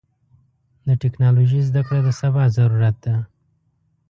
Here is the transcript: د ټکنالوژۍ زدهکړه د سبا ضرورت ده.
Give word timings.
د 0.87 0.89
ټکنالوژۍ 1.01 1.61
زدهکړه 1.69 1.99
د 2.03 2.09
سبا 2.21 2.43
ضرورت 2.57 2.95
ده. 3.05 3.15